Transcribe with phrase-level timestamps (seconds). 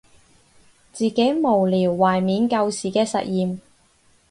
[0.91, 3.59] 自己無聊緬懷舊時嘅實驗